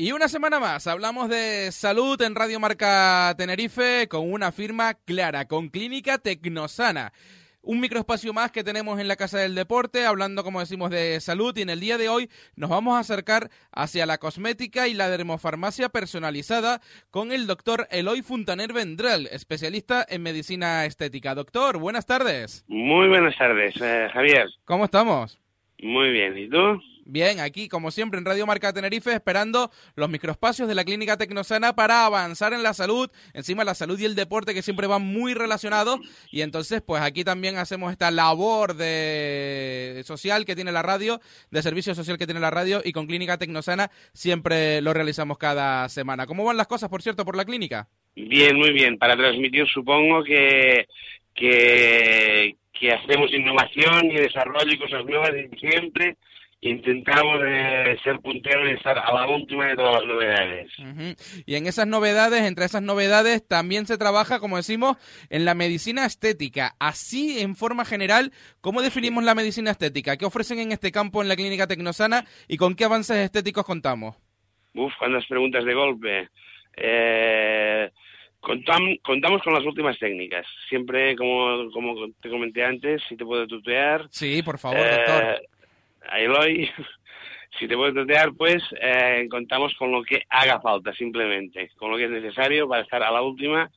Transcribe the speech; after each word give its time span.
Y 0.00 0.12
una 0.12 0.28
semana 0.28 0.58
más 0.58 0.86
hablamos 0.86 1.28
de 1.28 1.70
salud 1.72 2.18
en 2.22 2.34
Radio 2.34 2.58
Marca 2.58 3.34
Tenerife 3.36 4.08
con 4.08 4.32
una 4.32 4.50
firma 4.50 4.94
clara, 4.94 5.46
con 5.46 5.68
Clínica 5.68 6.16
Tecnosana. 6.16 7.12
Un 7.60 7.80
microespacio 7.80 8.32
más 8.32 8.50
que 8.50 8.64
tenemos 8.64 8.98
en 8.98 9.08
la 9.08 9.16
Casa 9.16 9.36
del 9.40 9.54
Deporte, 9.54 10.06
hablando, 10.06 10.42
como 10.42 10.60
decimos, 10.60 10.88
de 10.88 11.20
salud. 11.20 11.54
Y 11.54 11.60
en 11.60 11.68
el 11.68 11.80
día 11.80 11.98
de 11.98 12.08
hoy 12.08 12.30
nos 12.56 12.70
vamos 12.70 12.96
a 12.96 13.00
acercar 13.00 13.50
hacia 13.72 14.06
la 14.06 14.16
cosmética 14.16 14.88
y 14.88 14.94
la 14.94 15.10
dermofarmacia 15.10 15.90
personalizada 15.90 16.80
con 17.10 17.30
el 17.30 17.46
doctor 17.46 17.86
Eloy 17.90 18.22
Funtaner 18.22 18.72
Vendrell, 18.72 19.26
especialista 19.26 20.06
en 20.08 20.22
medicina 20.22 20.86
estética. 20.86 21.34
Doctor, 21.34 21.76
buenas 21.76 22.06
tardes. 22.06 22.64
Muy 22.68 23.06
buenas 23.08 23.36
tardes, 23.36 23.74
eh, 23.82 24.08
Javier. 24.10 24.48
¿Cómo 24.64 24.86
estamos? 24.86 25.38
Muy 25.82 26.10
bien, 26.10 26.36
¿y 26.36 26.48
tú? 26.48 26.80
Bien, 27.12 27.40
aquí 27.40 27.68
como 27.68 27.90
siempre 27.90 28.18
en 28.18 28.24
Radio 28.24 28.46
Marca 28.46 28.72
Tenerife 28.72 29.12
esperando 29.12 29.72
los 29.96 30.08
microespacios 30.08 30.68
de 30.68 30.76
la 30.76 30.84
Clínica 30.84 31.16
Tecnosana 31.16 31.74
para 31.74 32.06
avanzar 32.06 32.52
en 32.52 32.62
la 32.62 32.72
salud, 32.72 33.10
encima 33.34 33.64
la 33.64 33.74
salud 33.74 33.98
y 33.98 34.04
el 34.04 34.14
deporte 34.14 34.54
que 34.54 34.62
siempre 34.62 34.86
van 34.86 35.02
muy 35.02 35.34
relacionados 35.34 35.98
y 36.30 36.42
entonces 36.42 36.82
pues 36.82 37.02
aquí 37.02 37.24
también 37.24 37.56
hacemos 37.56 37.90
esta 37.90 38.12
labor 38.12 38.74
de 38.74 40.02
social 40.04 40.44
que 40.44 40.54
tiene 40.54 40.70
la 40.70 40.82
radio, 40.82 41.20
de 41.50 41.62
servicio 41.62 41.96
social 41.96 42.16
que 42.16 42.26
tiene 42.26 42.40
la 42.40 42.50
radio 42.50 42.80
y 42.84 42.92
con 42.92 43.08
Clínica 43.08 43.38
Tecnosana 43.38 43.90
siempre 44.12 44.80
lo 44.80 44.94
realizamos 44.94 45.36
cada 45.36 45.88
semana. 45.88 46.26
¿Cómo 46.26 46.44
van 46.44 46.58
las 46.58 46.68
cosas, 46.68 46.90
por 46.90 47.02
cierto, 47.02 47.24
por 47.24 47.36
la 47.36 47.44
clínica? 47.44 47.88
Bien, 48.14 48.56
muy 48.56 48.72
bien. 48.72 48.98
Para 48.98 49.16
transmitir 49.16 49.66
supongo 49.66 50.22
que, 50.22 50.86
que, 51.40 52.56
que 52.78 52.92
hacemos 52.92 53.32
innovación 53.32 54.10
y 54.10 54.16
desarrollo 54.16 54.72
y 54.72 54.78
cosas 54.78 55.04
nuevas 55.06 55.30
siempre 55.58 56.16
intentamos 56.62 57.40
eh, 57.46 57.96
ser 58.04 58.18
punteros 58.20 58.68
y 58.68 58.74
estar 58.74 58.98
a 58.98 59.14
la 59.14 59.26
última 59.28 59.66
de 59.66 59.76
todas 59.76 60.02
las 60.02 60.04
novedades. 60.04 60.70
Y 61.46 61.54
en 61.54 61.66
esas 61.66 61.86
novedades, 61.86 62.42
entre 62.42 62.66
esas 62.66 62.82
novedades, 62.82 63.46
también 63.48 63.86
se 63.86 63.96
trabaja, 63.96 64.40
como 64.40 64.58
decimos, 64.58 64.98
en 65.30 65.46
la 65.46 65.54
medicina 65.54 66.04
estética. 66.04 66.74
Así, 66.78 67.40
en 67.40 67.56
forma 67.56 67.86
general, 67.86 68.32
¿cómo 68.60 68.82
definimos 68.82 69.24
la 69.24 69.34
medicina 69.34 69.70
estética? 69.70 70.18
¿Qué 70.18 70.26
ofrecen 70.26 70.58
en 70.58 70.72
este 70.72 70.92
campo 70.92 71.22
en 71.22 71.28
la 71.28 71.36
Clínica 71.36 71.66
Tecnosana 71.66 72.26
y 72.46 72.58
con 72.58 72.74
qué 72.74 72.84
avances 72.84 73.16
estéticos 73.16 73.64
contamos? 73.64 74.16
Uf, 74.74 74.92
cuántas 74.98 75.26
preguntas 75.26 75.64
de 75.64 75.74
golpe. 75.74 76.28
Eh, 76.76 77.90
contamos 78.40 79.42
con 79.42 79.54
las 79.54 79.64
últimas 79.64 79.98
técnicas. 79.98 80.46
Siempre, 80.68 81.14
como, 81.16 81.70
como 81.72 82.08
te 82.20 82.30
comenté 82.30 82.64
antes, 82.64 83.02
si 83.08 83.16
te 83.16 83.24
puedo 83.24 83.46
tutear. 83.46 84.08
Sí, 84.10 84.42
por 84.42 84.58
favor, 84.58 84.78
doctor 84.78 85.24
eh, 85.24 86.24
Eloy, 86.24 86.70
si 87.58 87.68
te 87.68 87.76
puedes 87.76 87.94
tutear, 87.94 88.32
pues 88.32 88.62
eh, 88.80 89.26
contamos 89.30 89.74
con 89.74 89.92
lo 89.92 90.02
que 90.02 90.22
haga 90.28 90.60
falta, 90.60 90.94
simplemente, 90.94 91.70
con 91.76 91.90
lo 91.90 91.96
que 91.96 92.04
es 92.04 92.10
necesario 92.10 92.68
para 92.68 92.82
estar 92.82 93.02
a 93.02 93.10
la 93.10 93.22
última, 93.22 93.70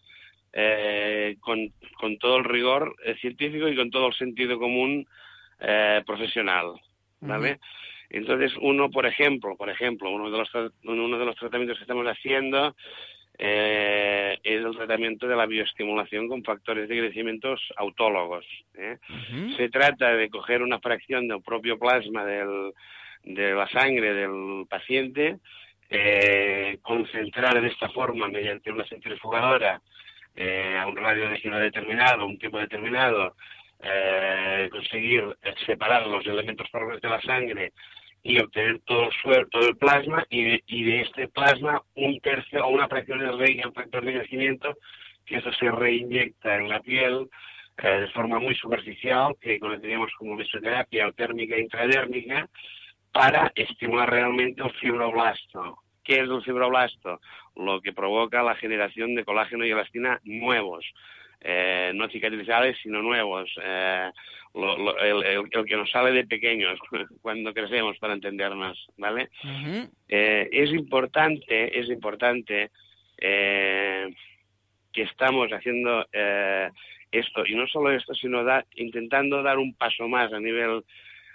eh, 0.54 1.36
con, 1.40 1.74
con, 1.98 2.18
todo 2.18 2.38
el 2.38 2.46
rigor 2.46 2.96
eh, 3.04 3.16
científico 3.20 3.68
y 3.68 3.76
con 3.76 3.90
todo 3.90 4.08
el 4.08 4.14
sentido 4.14 4.58
común 4.60 5.08
profesional, 6.06 6.74
¿vale? 7.22 7.58
Entonces, 8.10 8.52
uno, 8.60 8.92
por 8.92 9.06
ejemplo, 9.06 9.56
por 9.56 9.70
ejemplo, 9.70 10.12
uno 10.12 10.30
de 10.30 10.38
los, 10.38 10.50
uno 10.84 11.18
de 11.18 11.26
los 11.26 11.38
tratamientos 11.38 11.78
que 11.78 11.86
estamos 11.86 12.06
haciendo 12.06 12.76
eh, 13.38 14.40
el 14.74 14.88
tratamiento 14.88 15.28
de 15.28 15.36
la 15.36 15.46
bioestimulación 15.46 16.28
con 16.28 16.44
factores 16.44 16.90
de 16.90 16.98
crecimiento 16.98 17.56
autólogos. 17.78 18.46
¿eh? 18.76 18.98
Se 19.58 19.70
trata 19.70 20.16
de 20.16 20.30
coger 20.30 20.62
una 20.62 20.80
fracción 20.80 21.28
del 21.28 21.42
propio 21.42 21.78
plasma 21.78 22.26
del, 22.26 22.74
de 23.24 23.54
la 23.54 23.68
sangre 23.68 24.14
del 24.14 24.66
paciente, 24.70 25.38
eh, 25.90 26.80
concentrar 26.82 27.62
de 27.62 27.68
esta 27.68 27.90
forma 27.90 28.28
mediante 28.28 28.72
una 28.72 28.86
centrifugadora 28.86 29.82
eh, 30.36 30.76
a 30.80 30.88
un 30.88 30.96
radio 30.96 31.30
de 31.30 31.38
giro 31.38 31.60
determinado, 31.60 32.26
un 32.26 32.40
tiempo 32.40 32.58
determinado, 32.58 33.36
eh, 33.82 34.70
conseguir 34.72 35.24
separar 35.66 36.08
los 36.08 36.26
elementos 36.26 36.68
de 37.02 37.10
la 37.10 37.22
sangre 37.22 37.74
y 38.24 38.40
obtener 38.40 38.80
todo 38.86 39.10
el 39.26 39.50
todo 39.50 39.68
el 39.68 39.78
plasma 39.78 40.26
y 40.30 40.44
de, 40.86 41.02
este 41.02 41.28
plasma 41.28 41.82
un 41.96 42.20
tercio 42.22 42.66
o 42.66 42.70
una 42.70 42.88
fracción 42.88 43.20
de 43.20 43.32
rey 43.34 43.60
en 43.62 43.74
factor 43.74 44.04
de 44.06 44.14
crecimiento 44.14 44.78
que 45.26 45.38
eso 45.38 45.52
se 45.54 45.70
reinyecta 45.70 46.56
en 46.56 46.70
la 46.70 46.80
piel 46.80 47.30
eh, 47.78 47.88
de 47.88 48.08
forma 48.10 48.40
muy 48.40 48.56
superficial 48.56 49.36
que 49.42 49.60
conoceríamos 49.60 50.12
como 50.18 50.36
mesoterapia 50.36 51.08
o 51.08 51.14
térmica 51.14 51.58
intradérmica 51.58 52.50
para 53.12 53.52
estimular 53.56 54.10
realmente 54.10 54.64
el 54.64 54.72
fibroblasto. 54.74 55.80
¿Qué 56.04 56.16
es 56.16 56.30
el 56.30 56.42
fibroblasto? 56.44 57.20
Lo 57.56 57.82
que 57.82 57.94
provoca 57.94 58.44
la 58.44 58.56
generación 58.56 59.16
de 59.16 59.26
colágeno 59.26 59.66
y 59.66 59.72
elastina 59.72 60.20
nuevos. 60.24 60.86
Eh, 61.46 61.92
no 61.94 62.08
cicatrizables, 62.08 62.78
sino 62.82 63.02
nuevos. 63.02 63.54
Eh, 63.62 64.10
el, 64.56 65.66
que 65.66 65.76
nos 65.76 65.92
sale 65.92 66.12
de 66.12 66.26
pequeños 66.26 66.80
cuando 67.22 67.54
crecemos 67.54 67.98
para 67.98 68.14
entendernos, 68.14 68.88
¿vale? 68.98 69.30
Eh, 70.08 70.48
es 70.52 70.72
importante, 70.72 71.80
es 71.80 71.90
importante 71.90 72.72
que 73.18 75.02
estamos 75.02 75.52
haciendo 75.52 76.06
esto, 77.12 77.46
y 77.46 77.56
no 77.56 77.68
solo 77.68 77.92
esto, 77.92 78.14
sino 78.14 78.44
intentando 78.76 79.42
dar 79.42 79.58
un 79.58 79.74
paso 79.76 80.08
más 80.08 80.32
a 80.34 80.40
nivel 80.40 80.84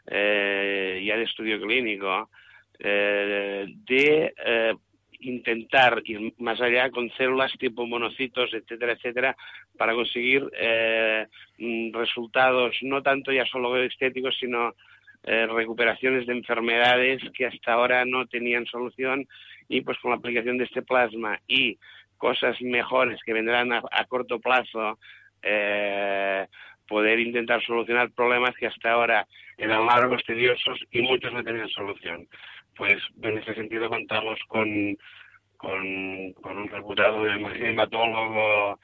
ya 0.06 1.17
de 1.17 1.23
estudio 1.23 1.61
clínico, 1.61 2.31
de 2.79 4.77
intentar 5.21 6.01
ir 6.05 6.34
más 6.39 6.61
allá 6.61 6.91
con 6.91 7.11
células 7.11 7.53
tipo 7.59 7.87
monocitos, 7.87 8.53
etcétera, 8.53 8.93
etcétera, 8.93 9.37
para 9.77 9.95
conseguir 9.95 10.49
eh, 10.56 11.27
mm, 11.59 11.93
resultados 11.93 12.77
no 12.83 13.03
tanto 13.03 13.33
ya 13.33 13.45
solo 13.47 13.77
estéticos, 13.83 14.37
sino 14.39 14.75
eh, 15.25 15.47
recuperaciones 15.47 16.27
de 16.27 16.33
enfermedades 16.33 17.23
que 17.34 17.47
hasta 17.47 17.73
ahora 17.73 18.05
no 18.05 18.27
tenían 18.27 18.67
solución. 18.67 19.27
Y 19.69 19.83
pues 19.83 19.99
con 19.99 20.12
la 20.12 20.17
aplicación 20.17 20.59
de 20.59 20.65
este 20.65 20.83
plasma 20.83 21.39
y 21.47 21.79
cosas 22.17 22.61
mejores 22.62 23.21
que 23.25 23.33
vendrán 23.33 23.73
a, 23.73 24.05
corto 24.09 24.41
plazo, 24.41 24.99
eh, 25.43 26.47
poder 26.87 27.21
intentar 27.21 27.62
solucionar 27.62 28.11
problemas 28.11 28.56
que 28.56 28.67
hasta 28.67 28.93
ahora 28.93 29.27
eran 29.59 29.87
largos, 29.87 30.25
tediosos 30.25 30.81
y 30.91 31.03
muchos 31.03 31.33
no 31.33 31.45
tenían 31.45 31.69
solución 31.69 32.27
pues 32.78 33.03
en 33.22 33.39
ese 33.39 33.55
sentido 33.55 33.89
contamos 33.89 34.39
con, 34.47 34.97
con, 35.56 35.81
un 35.81 36.69
reputado 36.71 37.27
hematólogo 37.27 38.78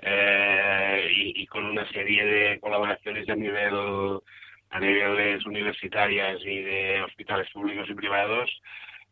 eh, 0.00 1.08
y, 1.14 1.46
con 1.46 1.64
una 1.64 1.88
serie 1.90 2.24
de 2.24 2.60
colaboraciones 2.60 3.28
a 3.30 3.36
nivel 3.36 4.20
a 4.68 4.80
niveles 4.80 5.46
universitarias 5.46 6.38
y 6.44 6.60
de 6.60 7.02
hospitales 7.02 7.48
públicos 7.52 7.88
y 7.88 7.94
privados 7.94 8.50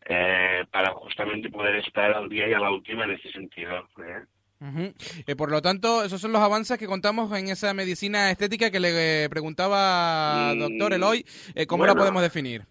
eh, 0.04 0.64
para 0.70 0.90
justamente 0.90 1.48
poder 1.48 1.76
estar 1.76 2.12
al 2.12 2.28
día 2.28 2.48
y 2.48 2.52
a 2.52 2.58
la 2.58 2.72
última 2.72 3.04
en 3.04 3.12
ese 3.12 3.30
sentido. 3.30 3.88
¿eh? 3.98 5.34
por 5.36 5.50
lo 5.50 5.62
tanto, 5.62 6.02
esos 6.02 6.20
son 6.20 6.32
los 6.32 6.42
avances 6.42 6.76
que 6.78 6.86
contamos 6.86 7.30
en 7.38 7.48
esa 7.48 7.72
medicina 7.72 8.30
estética 8.30 8.70
que 8.70 8.80
le 8.80 9.28
preguntaba 9.28 10.54
mm, 10.54 10.58
doctor 10.58 10.92
Eloy. 10.92 11.24
¿Cómo 11.68 11.86
la 11.86 11.94
podemos 11.94 12.22
definir? 12.22 12.66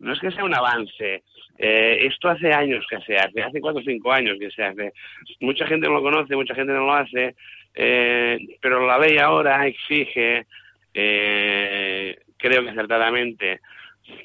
No 0.00 0.12
es 0.12 0.20
que 0.20 0.30
sea 0.30 0.44
un 0.44 0.54
avance. 0.54 1.22
Eh, 1.58 2.06
esto 2.06 2.28
hace 2.28 2.52
años 2.52 2.84
que 2.88 2.98
se 3.02 3.16
hace, 3.16 3.42
hace 3.42 3.60
cuatro 3.60 3.80
o 3.80 3.84
cinco 3.84 4.12
años 4.12 4.36
que 4.40 4.50
se 4.50 4.62
hace. 4.62 4.92
Mucha 5.40 5.66
gente 5.66 5.86
no 5.86 5.94
lo 5.94 6.02
conoce, 6.02 6.34
mucha 6.34 6.54
gente 6.54 6.72
no 6.72 6.86
lo 6.86 6.94
hace, 6.94 7.36
eh, 7.74 8.38
pero 8.60 8.86
la 8.86 8.98
ley 8.98 9.18
ahora 9.18 9.66
exige, 9.66 10.46
eh, 10.94 12.18
creo 12.38 12.62
que 12.62 12.70
acertadamente, 12.70 13.60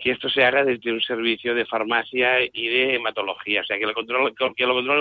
que 0.01 0.11
esto 0.11 0.29
se 0.29 0.45
haga 0.45 0.63
desde 0.63 0.91
un 0.91 1.01
servicio 1.01 1.53
de 1.53 1.65
farmacia 1.65 2.37
y 2.41 2.67
de 2.67 2.95
hematología, 2.95 3.61
o 3.61 3.65
sea, 3.65 3.77
que 3.77 3.85
lo 3.85 3.93
controle, 3.93 4.33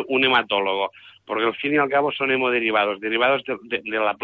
un 0.09 0.25
hematólogo, 0.25 0.91
porque 1.25 1.45
al 1.45 1.55
fin 1.55 1.75
y 1.75 1.79
al 1.79 1.89
cabo 1.89 2.11
son 2.13 2.33
hemoderivados, 2.33 3.01
derivados 3.01 3.45
de, 3.45 3.81
la, 3.85 4.17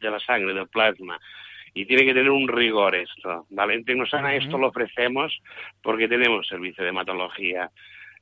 de 0.00 0.10
la 0.10 0.20
sangre, 0.20 0.54
del 0.54 0.68
plasma 0.68 1.20
y 1.74 1.86
tiene 1.86 2.04
que 2.04 2.14
tener 2.14 2.30
un 2.30 2.48
rigor 2.48 2.94
esto, 2.94 3.46
¿vale? 3.50 3.74
En 3.74 3.84
Tecnosana 3.84 4.34
esto 4.34 4.58
lo 4.58 4.68
ofrecemos 4.68 5.36
porque 5.82 6.08
tenemos 6.08 6.46
servicio 6.46 6.82
de 6.82 6.90
hematología. 6.90 7.70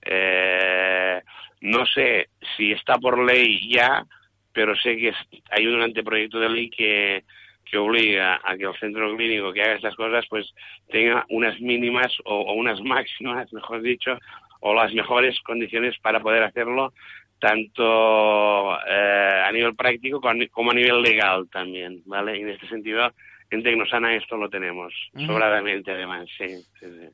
Eh, 0.03 1.21
no 1.63 1.87
sé 1.87 2.29
si 2.57 2.73
está 2.73 2.99
por 2.99 3.25
ley 3.25 3.69
ya, 3.71 4.05
pero 4.53 4.77
sé 4.77 4.97
que 4.97 5.13
hay 5.51 5.67
un 5.67 5.83
anteproyecto 5.83 6.39
de 6.39 6.49
ley 6.49 6.71
que, 6.71 7.25
que 7.65 7.79
obliga 7.79 8.41
a 8.43 8.57
que 8.57 8.65
el 8.65 8.79
centro 8.79 9.15
clínico 9.17 9.53
que 9.53 9.63
haga 9.63 9.75
estas 9.75 9.97
cosas 9.97 10.25
pues 10.29 10.53
tenga 10.91 11.25
unas 11.31 11.61
mínimas 11.61 12.13
o, 12.25 12.53
unas 12.53 12.81
máximas, 12.81 13.53
mejor 13.53 13.83
dicho, 13.83 14.19
o 14.61 14.75
las 14.75 14.93
mejores 14.93 15.39
condiciones 15.41 15.99
para 15.99 16.21
poder 16.21 16.43
hacerlo 16.43 16.93
tanto 17.39 18.77
eh, 18.85 19.43
a 19.47 19.53
nivel 19.53 19.77
práctico 19.77 20.21
como 20.51 20.71
a 20.71 20.75
nivel 20.75 21.03
legal 21.03 21.49
también, 21.51 22.03
¿vale? 22.05 22.37
Y 22.37 22.43
en 22.43 22.49
este 22.49 22.69
sentido 22.69 23.13
en 23.51 23.63
Tecnosana 23.63 24.15
esto 24.15 24.37
lo 24.37 24.49
tenemos, 24.49 24.93
sobradamente 25.15 25.91
además, 25.91 26.29
sí, 26.37 26.65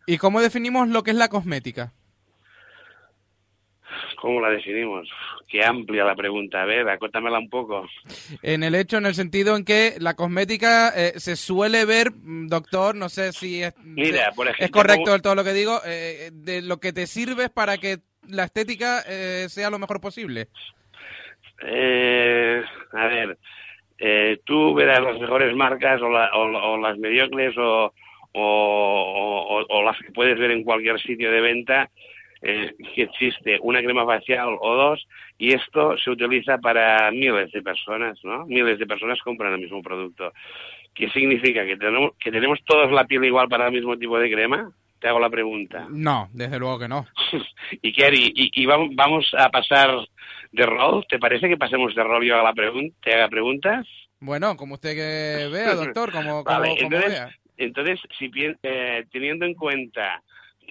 ¿Y 0.07 0.19
cómo 0.19 0.41
definimos 0.41 0.89
lo 0.89 1.03
que 1.03 1.13
es 1.13 1.17
la 1.17 1.29
cosmética? 1.29 1.93
¿Cómo 4.21 4.41
la 4.41 4.51
definimos? 4.51 5.09
Qué 5.49 5.65
amplia 5.65 6.05
la 6.05 6.17
pregunta. 6.17 6.63
A 6.63 6.65
ver, 6.65 6.89
acótamela 6.89 7.39
un 7.39 7.51
poco. 7.51 7.87
En 8.43 8.63
el 8.63 8.75
hecho, 8.75 8.97
en 8.97 9.07
el 9.07 9.15
sentido 9.15 9.57
en 9.57 9.65
que 9.65 9.95
la 9.99 10.15
cosmética 10.15 10.89
eh, 10.97 11.13
se 11.17 11.37
suele 11.37 11.85
ver, 11.85 12.11
mm, 12.11 12.49
doctor, 12.49 12.95
no 12.95 13.09
sé 13.09 13.33
si 13.33 13.63
es, 13.63 13.75
Mira, 13.85 14.33
por 14.33 14.49
ejemplo, 14.49 14.65
es 14.65 14.71
correcto 14.71 15.13
del 15.13 15.23
todo 15.23 15.35
lo 15.35 15.45
que 15.45 15.53
digo, 15.53 15.81
eh, 15.87 16.31
de 16.33 16.63
lo 16.63 16.79
que 16.79 16.93
te 16.93 17.07
sirve 17.07 17.51
para 17.51 17.79
que 17.79 17.99
la 18.29 18.45
estética 18.45 19.03
eh, 19.07 19.47
sea 19.49 19.71
lo 19.71 19.79
mejor 19.79 20.01
posible. 20.01 20.49
Eh, 21.63 22.63
a 22.93 23.07
ver, 23.07 23.39
eh, 24.07 24.39
tú 24.45 24.75
verás 24.75 25.01
las 25.01 25.19
mejores 25.19 25.57
marcas 25.57 26.03
o, 26.03 26.11
la- 26.11 26.31
o- 26.35 26.73
o 26.75 26.77
las 26.79 26.99
mediocres 26.99 27.57
o, 27.57 27.91
o- 28.35 29.83
las 29.83 29.99
que 29.99 30.13
puedes 30.13 30.39
ver 30.39 30.51
en 30.51 30.63
cualquier 30.63 31.01
sitio 31.01 31.31
de 31.31 31.41
venta, 31.41 31.89
eh, 32.43 32.73
que 32.95 33.03
existe 33.03 33.59
una 33.63 33.83
crema 33.83 34.05
facial 34.05 34.57
o 34.61 34.75
dos 34.75 35.07
y 35.39 35.55
esto 35.55 35.97
se 35.97 36.11
utiliza 36.11 36.59
para 36.59 37.11
miles 37.11 37.51
de 37.53 37.63
personas, 37.63 38.19
¿no? 38.25 38.45
Miles 38.47 38.79
de 38.79 38.87
personas 38.87 39.19
compran 39.23 39.55
el 39.55 39.61
mismo 39.61 39.81
producto. 39.83 40.33
¿Qué 40.95 41.09
significa? 41.09 41.65
¿Que 41.65 41.77
tenemos, 41.77 42.13
que 42.19 42.31
tenemos 42.31 42.59
todos 42.65 42.93
la 42.93 43.05
piel 43.07 43.25
igual 43.25 43.49
para 43.49 43.67
el 43.69 43.73
mismo 43.73 43.97
tipo 43.97 44.19
de 44.19 44.31
crema? 44.31 44.71
Te 45.05 45.11
hago 45.11 45.21
la 45.21 45.29
pregunta. 45.29 45.87
No, 45.91 46.31
desde 46.33 46.59
luego 46.59 46.79
que 46.79 46.89
no. 46.89 47.07
¿Y 47.83 47.93
qué 47.93 48.07
Ari? 48.07 48.33
¿Y, 48.35 48.63
y 48.63 48.65
vam- 48.65 48.93
vamos 48.95 49.31
a 49.37 49.51
pasar 49.51 49.91
de 50.51 50.65
rol? 50.65 51.05
¿Te 51.07 51.19
parece 51.19 51.47
que 51.47 51.59
pasemos 51.59 51.95
de 51.95 52.03
rol 52.03 52.25
y 52.25 52.29
yo 52.29 52.37
haga 52.37 52.45
la 52.45 52.55
te 53.03 53.13
haga 53.15 53.29
preguntas? 53.29 53.87
Bueno, 54.19 54.57
como 54.57 54.77
usted 54.77 54.95
que 54.95 55.49
vea, 55.53 55.75
doctor, 55.75 56.11
como, 56.11 56.43
como, 56.45 56.59
Vale, 56.59 56.69
como 56.71 56.85
entonces, 56.85 57.11
vea. 57.11 57.37
entonces 57.59 58.01
si 58.19 58.31
eh, 58.63 59.05
teniendo 59.13 59.45
en 59.45 59.53
cuenta, 59.53 60.23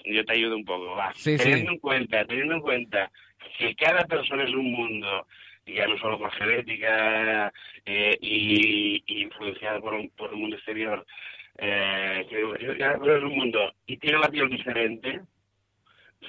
yo 0.04 0.26
te 0.26 0.34
ayudo 0.34 0.56
un 0.56 0.66
poco, 0.66 0.96
va. 0.96 1.14
Sí, 1.14 1.38
sí. 1.38 1.44
teniendo 1.44 1.72
en 1.74 1.78
cuenta, 1.78 2.26
teniendo 2.26 2.56
en 2.56 2.62
cuenta 2.62 3.12
que 3.60 3.76
cada 3.76 4.04
persona 4.06 4.46
es 4.46 4.50
un 4.56 4.72
mundo, 4.72 5.28
ya 5.68 5.86
no 5.86 5.96
solo 6.00 6.18
por 6.18 6.32
genética 6.32 7.54
eh, 7.86 8.18
y, 8.20 9.04
y 9.06 9.22
influenciada 9.22 9.80
por, 9.80 9.94
un- 9.94 10.10
por 10.18 10.32
el 10.32 10.38
mundo 10.38 10.56
exterior, 10.56 11.06
eh, 11.60 12.03
un 12.32 13.36
mundo 13.36 13.60
y 13.86 13.98
tiene 13.98 14.20
la 14.20 14.30
piel 14.30 14.50
diferente, 14.50 15.22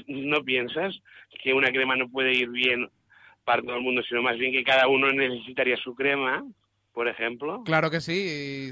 ¿no 0.08 0.42
piensas 0.42 0.94
que 1.42 1.52
una 1.52 1.70
crema 1.70 1.96
no 1.96 2.08
puede 2.08 2.32
ir 2.32 2.48
bien 2.50 2.88
para 3.44 3.62
todo 3.62 3.76
el 3.76 3.82
mundo, 3.82 4.02
sino 4.08 4.22
más 4.22 4.38
bien 4.38 4.52
que 4.52 4.64
cada 4.64 4.88
uno 4.88 5.12
necesitaría 5.12 5.76
su 5.76 5.94
crema, 5.94 6.42
por 6.92 7.08
ejemplo? 7.08 7.62
Claro 7.64 7.90
que 7.90 8.00
sí, 8.00 8.70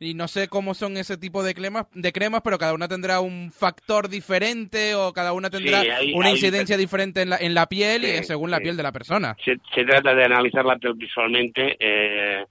y, 0.00 0.10
y 0.10 0.14
no 0.14 0.28
sé 0.28 0.48
cómo 0.48 0.74
son 0.74 0.96
ese 0.96 1.16
tipo 1.16 1.42
de 1.42 1.54
cremas, 1.54 1.86
de 1.94 2.12
cremas, 2.12 2.42
pero 2.44 2.58
cada 2.58 2.74
una 2.74 2.88
tendrá 2.88 3.20
un 3.20 3.50
factor 3.52 4.08
diferente 4.08 4.94
o 4.94 5.12
cada 5.12 5.32
una 5.32 5.50
tendrá 5.50 5.82
Sí, 5.82 5.88
hay- 5.90 6.12
una 6.14 6.28
hay- 6.28 6.34
incidencia 6.34 6.76
diferente 6.76 7.22
en 7.22 7.30
la, 7.30 7.36
en 7.38 7.54
la 7.54 7.66
piel 7.66 8.04
y 8.04 8.08
Sí, 8.18 8.24
según 8.24 8.50
la 8.50 8.58
sí. 8.58 8.64
piel 8.64 8.76
de 8.76 8.82
la 8.82 8.92
persona. 8.92 9.36
se, 9.44 9.56
se 9.74 9.84
trata 9.84 10.14
de 10.14 10.24
analizar 10.24 10.64
la 10.64 10.76
piel 10.78 10.94
visualmente 10.94 11.76
eh, 11.80 12.44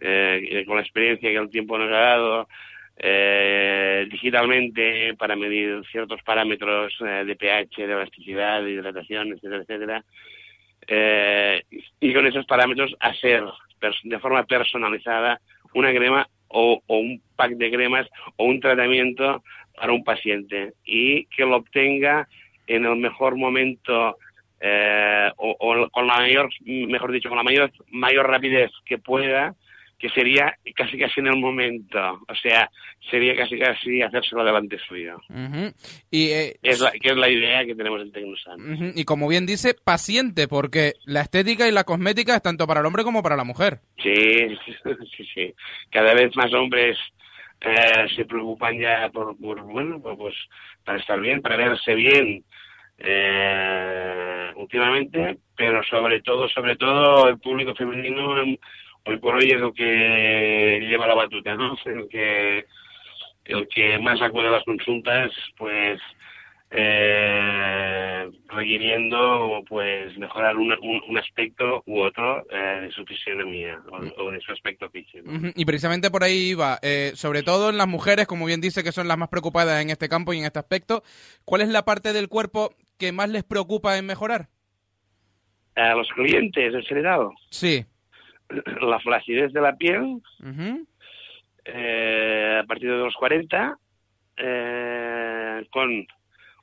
eh, 0.00 0.64
con 0.66 0.76
la 0.76 0.82
experiencia 0.82 1.30
que 1.30 1.36
el 1.36 1.50
tiempo 1.50 1.76
nos 1.78 1.88
ha 1.88 1.98
dado 2.00 2.48
eh, 2.96 4.06
digitalmente 4.10 5.14
para 5.14 5.36
medir 5.36 5.82
ciertos 5.90 6.22
parámetros 6.22 6.94
eh, 7.00 7.24
de 7.24 7.36
pH, 7.36 7.86
de 7.86 7.92
elasticidad, 7.92 8.62
de 8.62 8.72
hidratación, 8.72 9.32
etcétera, 9.32 9.62
etcétera. 9.62 10.04
Eh, 10.86 11.62
y 12.00 12.12
con 12.12 12.26
esos 12.26 12.46
parámetros 12.46 12.94
hacer 13.00 13.42
de 14.04 14.18
forma 14.18 14.44
personalizada 14.44 15.40
una 15.74 15.92
crema 15.92 16.26
o, 16.48 16.82
o 16.86 16.98
un 16.98 17.20
pack 17.36 17.52
de 17.52 17.70
cremas 17.70 18.06
o 18.36 18.44
un 18.44 18.60
tratamiento 18.60 19.42
para 19.74 19.92
un 19.92 20.04
paciente 20.04 20.72
y 20.84 21.26
que 21.26 21.44
lo 21.44 21.56
obtenga 21.56 22.28
en 22.66 22.84
el 22.84 22.96
mejor 22.96 23.36
momento 23.36 24.16
eh, 24.60 25.30
o, 25.36 25.56
o 25.58 25.90
con 25.90 26.06
la 26.06 26.16
mayor, 26.16 26.48
mejor 26.64 27.12
dicho, 27.12 27.28
con 27.28 27.38
la 27.38 27.44
mayor, 27.44 27.70
mayor 27.90 28.28
rapidez 28.28 28.70
que 28.86 28.98
pueda, 28.98 29.54
que 30.04 30.10
sería 30.10 30.54
casi 30.76 30.98
casi 30.98 31.20
en 31.20 31.28
el 31.28 31.38
momento, 31.38 31.98
o 32.28 32.34
sea, 32.34 32.70
sería 33.10 33.34
casi 33.34 33.58
casi 33.58 34.02
hacérselo 34.02 34.44
delante 34.44 34.76
suyo. 34.86 35.16
Y, 36.10 36.28
eh, 36.28 36.56
Es 36.62 36.78
la, 36.80 36.90
que 36.90 37.08
es 37.08 37.16
la 37.16 37.30
idea 37.30 37.64
que 37.64 37.74
tenemos 37.74 38.02
en 38.02 38.12
Tecnosan. 38.12 38.92
y 38.94 39.04
como 39.06 39.26
bien 39.28 39.46
dice, 39.46 39.74
paciente, 39.82 40.46
porque 40.46 40.92
la 41.06 41.22
estética 41.22 41.66
y 41.66 41.72
la 41.72 41.84
cosmética 41.84 42.36
es 42.36 42.42
tanto 42.42 42.66
para 42.66 42.80
el 42.80 42.86
hombre 42.86 43.02
como 43.02 43.22
para 43.22 43.34
la 43.34 43.44
mujer. 43.44 43.78
Sí, 43.96 44.12
sí, 45.16 45.24
sí. 45.34 45.54
Cada 45.90 46.12
vez 46.12 46.36
más 46.36 46.52
hombres 46.52 46.98
eh, 47.62 48.06
se 48.14 48.26
preocupan 48.26 48.78
ya 48.78 49.08
por, 49.08 49.34
por, 49.38 49.62
bueno, 49.62 50.02
pues 50.02 50.34
para 50.84 50.98
estar 50.98 51.18
bien, 51.18 51.40
para 51.40 51.56
verse 51.56 51.94
bien 51.94 52.44
eh, 52.98 54.52
últimamente, 54.56 55.38
pero 55.56 55.82
sobre 55.84 56.20
todo, 56.20 56.46
sobre 56.50 56.76
todo 56.76 57.26
el 57.26 57.38
público 57.38 57.74
femenino 57.74 58.38
em, 58.38 58.58
hoy 59.06 59.18
por 59.18 59.34
hoy 59.36 59.50
es 59.50 59.60
el 59.60 59.72
que 59.74 60.80
lleva 60.88 61.06
la 61.06 61.14
batuta, 61.14 61.54
¿no? 61.54 61.76
El 61.84 62.08
que 62.08 62.66
el 63.46 63.68
que 63.68 63.98
más 63.98 64.20
acude 64.22 64.48
a 64.48 64.52
las 64.52 64.64
consultas, 64.64 65.30
pues 65.58 66.00
eh, 66.70 68.30
requiriendo 68.48 69.62
pues 69.68 70.16
mejorar 70.18 70.56
un, 70.56 70.72
un, 70.72 71.02
un 71.08 71.18
aspecto 71.18 71.82
u 71.86 72.00
otro 72.00 72.44
eh, 72.50 72.80
de 72.82 72.90
su 72.90 73.04
fisionomía 73.04 73.80
o, 73.90 74.22
o 74.24 74.30
de 74.30 74.40
su 74.40 74.50
aspecto 74.50 74.88
físico. 74.90 75.30
Y 75.54 75.64
precisamente 75.66 76.10
por 76.10 76.24
ahí 76.24 76.50
iba, 76.50 76.78
eh, 76.82 77.12
sobre 77.14 77.42
todo 77.42 77.70
en 77.70 77.76
las 77.76 77.86
mujeres, 77.86 78.26
como 78.26 78.46
bien 78.46 78.60
dice, 78.60 78.82
que 78.82 78.92
son 78.92 79.06
las 79.08 79.18
más 79.18 79.28
preocupadas 79.28 79.82
en 79.82 79.90
este 79.90 80.08
campo 80.08 80.32
y 80.32 80.38
en 80.38 80.46
este 80.46 80.58
aspecto, 80.58 81.02
¿cuál 81.44 81.60
es 81.60 81.68
la 81.68 81.84
parte 81.84 82.12
del 82.12 82.28
cuerpo 82.28 82.74
que 82.98 83.12
más 83.12 83.28
les 83.28 83.44
preocupa 83.44 83.96
en 83.98 84.06
mejorar? 84.06 84.48
A 85.76 85.94
los 85.94 86.08
clientes 86.12 86.74
en 86.74 86.82
general, 86.82 87.28
Sí. 87.50 87.84
la 88.82 89.00
flacidez 89.00 89.52
de 89.52 89.60
la 89.60 89.76
piel 89.76 90.20
eh, 91.64 92.60
a 92.62 92.66
partir 92.66 92.90
de 92.90 92.98
los 92.98 93.14
40, 93.14 93.78
eh, 94.36 95.66
con 95.70 96.06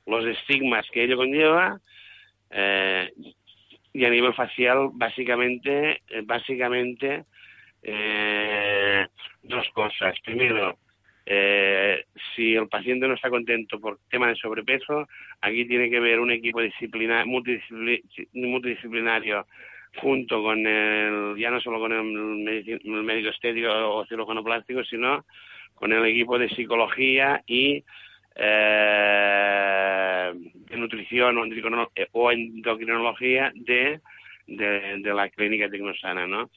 los 0.06 0.26
estigmas 0.26 0.86
que 0.92 1.04
ello 1.04 1.16
conlleva, 1.16 1.80
eh, 2.50 3.10
y 3.92 4.04
a 4.04 4.10
nivel 4.10 4.34
facial, 4.34 4.90
básicamente, 4.92 6.02
eh, 6.08 6.22
básicamente 6.24 7.24
eh, 7.82 9.06
dos 9.42 9.68
cosas. 9.70 10.18
Primero, 10.24 10.78
eh, 11.26 12.04
si 12.34 12.54
el 12.54 12.68
paciente 12.68 13.06
no 13.06 13.14
está 13.14 13.28
contento 13.30 13.78
por 13.78 13.98
tema 14.10 14.28
de 14.28 14.36
sobrepeso, 14.36 15.06
aquí 15.40 15.66
tiene 15.66 15.90
que 15.90 16.00
ver 16.00 16.20
un 16.20 16.30
equipo 16.30 16.60
disciplina, 16.60 17.24
multidiscipli- 17.24 18.02
multidisciplinario 18.32 19.46
junto 19.96 20.42
con 20.42 20.66
el, 20.66 21.36
ya 21.38 21.50
no 21.50 21.60
solo 21.60 21.78
con 21.78 21.92
el, 21.92 22.02
médico 22.84 23.30
estético 23.30 23.68
o 23.70 24.06
cirujano 24.06 24.42
plástico, 24.42 24.82
sino 24.84 25.24
con 25.74 25.92
el 25.92 26.04
equipo 26.06 26.38
de 26.38 26.48
psicología 26.50 27.42
y 27.46 27.84
eh, 28.34 30.32
de 30.34 30.76
nutrición 30.76 31.38
o, 31.38 31.44
endocrino- 31.44 31.90
o 32.12 32.32
endocrinología 32.32 33.52
de, 33.54 34.00
de, 34.46 34.98
de 34.98 35.14
la 35.14 35.28
clínica 35.28 35.68
Tecnosana, 35.68 36.26
¿no? 36.26 36.50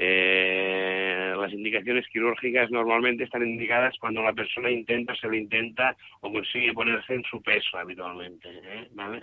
Eh, 0.00 1.34
las 1.36 1.52
indicaciones 1.52 2.06
quirúrgicas 2.06 2.70
normalmente 2.70 3.24
están 3.24 3.42
indicadas 3.44 3.96
cuando 3.98 4.22
la 4.22 4.32
persona 4.32 4.70
intenta, 4.70 5.12
se 5.16 5.26
lo 5.26 5.34
intenta 5.34 5.96
o 6.20 6.32
consigue 6.32 6.72
ponerse 6.72 7.14
en 7.14 7.24
su 7.24 7.42
peso 7.42 7.78
habitualmente, 7.78 8.48
¿eh? 8.48 8.86
¿vale? 8.92 9.22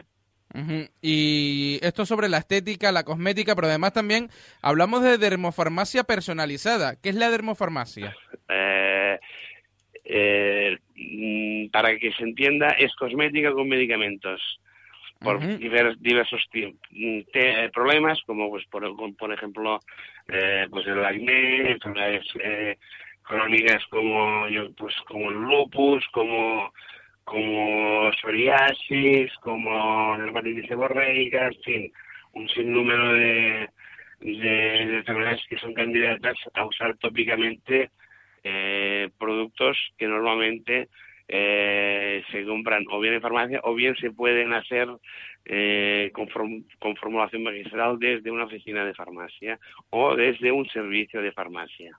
Ujú. 0.55 0.88
Y 1.01 1.79
esto 1.81 2.05
sobre 2.05 2.29
la 2.29 2.38
estética, 2.38 2.91
la 2.91 3.03
cosmética, 3.03 3.55
pero 3.55 3.67
además 3.67 3.93
también 3.93 4.29
hablamos 4.62 5.03
de 5.03 5.17
dermofarmacia 5.17 6.03
personalizada. 6.05 6.95
¿Qué 7.01 7.09
es 7.09 7.15
la 7.15 7.29
dermofarmacia? 7.29 8.15
Eh, 8.47 9.19
eh, 10.05 10.77
para 11.71 11.97
que 11.97 12.12
se 12.13 12.24
entienda, 12.24 12.69
es 12.69 12.93
cosmética 12.95 13.51
con 13.51 13.67
medicamentos 13.67 14.41
por 15.19 15.39
diver- 15.41 15.97
diversos 16.00 16.41
te- 16.51 17.69
problemas, 17.74 18.19
como 18.25 18.50
pues 18.50 18.65
por, 18.67 18.83
por 19.15 19.33
ejemplo 19.33 19.79
eh, 20.27 20.67
pues 20.69 20.85
el 20.88 21.03
acné, 21.03 21.71
enfermedades 21.71 22.25
eh, 22.43 22.77
crónicas 23.24 23.83
como 23.89 24.47
yo, 24.50 24.71
pues 24.74 24.93
como 25.07 25.31
el 25.31 25.38
lupus, 25.38 26.05
como 26.12 26.71
como 27.25 28.12
psoriasis, 28.13 29.34
como 29.41 30.17
dermatitis 30.17 30.67
seborreica, 30.67 31.48
en 31.48 31.62
fin, 31.63 31.94
un 32.34 32.48
sinnúmero 32.50 33.13
de, 33.13 33.70
de, 34.22 35.03
de 35.03 35.38
que 35.50 35.58
son 35.58 35.74
candidatas 35.74 36.38
a 36.53 36.65
usar 36.65 36.96
tópicamente 36.98 37.89
eh, 38.44 39.10
productos 39.17 39.77
que 39.98 40.08
normalmente 40.08 40.89
eh, 41.27 42.24
se 42.32 42.46
compran 42.46 42.86
o 42.91 43.00
bien 43.00 43.15
en 43.15 43.22
farmacia 43.22 43.60
o 43.63 43.74
bien 43.74 43.96
se 43.96 44.12
pueden 44.12 44.53
hacer 44.53 44.88
eh, 45.46 46.12
con, 46.13 46.27
form- 46.27 46.65
con 46.79 46.96
formulación 46.96 47.44
magistral 47.44 47.98
desde 47.98 48.29
una 48.32 48.46
oficina 48.46 48.86
de 48.86 48.94
farmacia 48.94 49.60
o 49.89 50.15
desde 50.15 50.51
un 50.51 50.67
servicio 50.70 51.22
de 51.22 51.32
farmacia. 51.32 51.98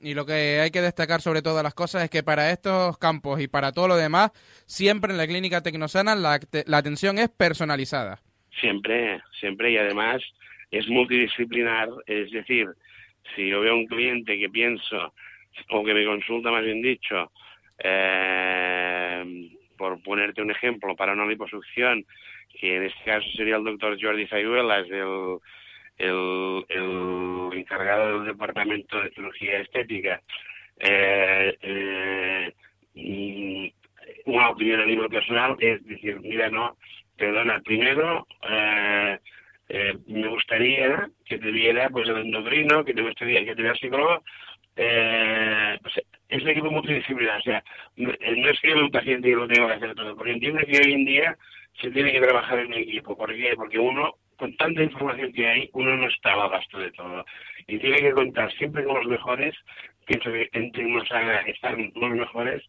Y 0.00 0.14
lo 0.14 0.24
que 0.24 0.60
hay 0.60 0.70
que 0.70 0.80
destacar 0.80 1.20
sobre 1.20 1.42
todas 1.42 1.64
las 1.64 1.74
cosas 1.74 2.04
es 2.04 2.10
que 2.10 2.22
para 2.22 2.52
estos 2.52 2.98
campos 2.98 3.40
y 3.40 3.48
para 3.48 3.72
todo 3.72 3.88
lo 3.88 3.96
demás, 3.96 4.30
siempre 4.66 5.10
en 5.10 5.18
la 5.18 5.26
clínica 5.26 5.62
Tecnosana 5.62 6.14
la, 6.14 6.38
la 6.66 6.78
atención 6.78 7.18
es 7.18 7.28
personalizada. 7.30 8.20
Siempre, 8.60 9.20
siempre 9.40 9.72
y 9.72 9.76
además 9.76 10.22
es 10.70 10.88
multidisciplinar, 10.88 11.88
es 12.06 12.30
decir, 12.30 12.68
si 13.34 13.48
yo 13.48 13.60
veo 13.60 13.74
un 13.74 13.86
cliente 13.86 14.38
que 14.38 14.48
pienso 14.48 15.12
o 15.70 15.84
que 15.84 15.94
me 15.94 16.04
consulta 16.04 16.50
más 16.50 16.64
bien 16.64 16.82
dicho, 16.82 17.32
eh, 17.78 19.50
por 19.76 20.02
ponerte 20.02 20.42
un 20.42 20.50
ejemplo, 20.50 20.94
para 20.94 21.12
una 21.12 21.26
liposucción, 21.26 22.04
que 22.60 22.76
en 22.76 22.84
este 22.84 23.04
caso 23.04 23.26
sería 23.36 23.56
el 23.56 23.64
doctor 23.64 23.98
Jordi 24.00 24.26
Fayuelas, 24.26 24.86
el, 24.90 25.38
el, 25.98 26.64
el 26.68 27.58
encargado 27.58 28.18
del 28.18 28.32
departamento 28.32 29.00
de 29.00 29.10
cirugía 29.10 29.60
estética, 29.60 30.20
eh, 30.78 31.56
eh, 31.62 32.52
una 34.26 34.50
opinión 34.50 34.80
a 34.80 34.86
nivel 34.86 35.08
personal 35.08 35.56
es 35.60 35.84
decir, 35.86 36.20
mira, 36.20 36.50
no, 36.50 36.76
perdona, 37.16 37.60
primero 37.60 38.26
eh, 38.48 39.18
eh, 39.68 39.96
me 40.06 40.28
gustaría 40.28 41.08
que 41.24 41.38
te 41.38 41.50
viera 41.50 41.88
pues 41.90 42.08
el 42.08 42.18
endocrino, 42.18 42.84
que 42.84 42.94
te 42.94 43.02
gustaría 43.02 43.40
que 43.44 43.54
te 43.54 43.62
viera 43.62 43.72
el 43.72 43.78
psicólogo, 43.78 44.22
eh, 44.76 45.78
pues, 45.82 45.94
es 46.28 46.42
un 46.42 46.48
equipo 46.48 46.70
multidisciplinar, 46.70 47.38
o 47.38 47.42
sea, 47.42 47.64
no, 47.96 48.10
es 48.10 48.60
que 48.60 48.74
un 48.74 48.90
paciente 48.90 49.28
y 49.28 49.32
lo 49.32 49.48
tengo 49.48 49.68
que 49.68 49.74
hacer 49.74 49.94
todo, 49.94 50.14
porque 50.16 50.32
entiendo 50.32 50.60
que 50.66 50.78
hoy 50.78 50.92
en 50.92 51.04
día 51.04 51.36
se 51.80 51.90
tiene 51.90 52.12
que 52.12 52.20
trabajar 52.20 52.58
en 52.58 52.74
equipo, 52.74 53.16
¿por 53.16 53.34
qué? 53.34 53.54
Porque 53.56 53.78
uno, 53.78 54.14
con 54.36 54.56
tanta 54.56 54.82
información 54.82 55.32
que 55.32 55.46
hay, 55.46 55.70
uno 55.72 55.96
no 55.96 56.08
está 56.08 56.32
a 56.32 56.48
gasto 56.48 56.78
de 56.78 56.92
todo, 56.92 57.24
y 57.66 57.78
tiene 57.78 57.98
que 57.98 58.12
contar 58.12 58.52
siempre 58.54 58.84
con 58.84 58.96
los 58.96 59.06
mejores, 59.06 59.54
pienso 60.06 60.30
que 60.30 60.48
entre 60.52 60.82
Tecnosana 60.82 61.40
están 61.40 61.92
los 61.94 62.10
mejores, 62.10 62.62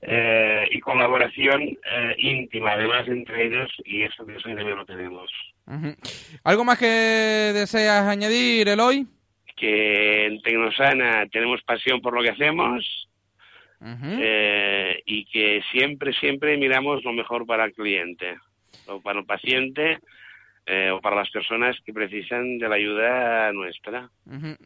eh, 0.00 0.68
y 0.70 0.78
colaboración 0.78 1.62
eh, 1.62 2.14
íntima, 2.18 2.72
además, 2.72 3.08
entre 3.08 3.46
ellos, 3.46 3.68
y 3.84 4.02
eso 4.02 4.24
que 4.24 4.36
eso 4.36 4.48
también 4.48 4.76
lo 4.76 4.86
tenemos. 4.86 5.30
¿Algo 6.44 6.64
más 6.64 6.78
que 6.78 6.86
deseas 6.86 8.06
añadir, 8.06 8.68
Eloy? 8.68 9.06
Que 9.56 10.26
en 10.26 10.40
Tecnosana 10.42 11.26
tenemos 11.32 11.62
pasión 11.62 12.00
por 12.00 12.14
lo 12.14 12.22
que 12.22 12.30
hacemos 12.30 13.08
eh, 13.82 15.02
y 15.04 15.24
que 15.26 15.62
siempre, 15.72 16.12
siempre 16.14 16.56
miramos 16.56 17.02
lo 17.02 17.12
mejor 17.12 17.44
para 17.44 17.64
el 17.64 17.72
cliente 17.72 18.36
o 18.86 19.00
para 19.02 19.18
el 19.18 19.26
paciente 19.26 19.98
eh, 20.70 20.90
o 20.90 21.00
para 21.00 21.16
las 21.16 21.30
personas 21.30 21.76
que 21.84 21.94
precisan 21.94 22.58
de 22.58 22.68
la 22.68 22.74
ayuda 22.74 23.52
nuestra. 23.52 24.10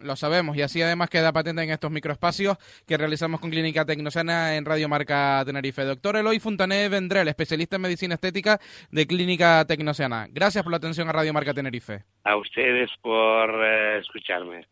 Lo 0.01 0.17
sabemos 0.17 0.57
y 0.57 0.63
así 0.63 0.83
además 0.83 1.09
queda 1.09 1.33
patente 1.33 1.63
en 1.63 1.71
estos 1.71 1.93
microespacios 1.93 2.57
que 2.89 2.97
realizamos 2.97 3.41
con 3.41 3.51
Clínica 3.51 3.85
Tecnosana 3.85 4.57
en 4.57 4.65
Radio 4.65 4.89
Marca 4.89 5.43
Tenerife. 5.47 5.85
Doctor 5.85 6.17
Eloy 6.17 6.41
Fontané 6.41 6.89
Vendrell, 6.89 7.29
especialista 7.29 7.77
en 7.77 7.83
medicina 7.83 8.15
estética 8.15 8.59
de 8.91 9.07
Clínica 9.07 9.65
Tecnosana. 9.65 10.27
Gracias 10.31 10.65
por 10.65 10.73
la 10.73 10.79
atención 10.79 11.09
a 11.09 11.13
Radio 11.13 11.33
Marca 11.33 11.55
Tenerife. 11.55 12.03
A 12.25 12.37
ustedes 12.37 12.91
por 13.01 13.65
eh, 13.65 13.99
escucharme. 13.99 14.67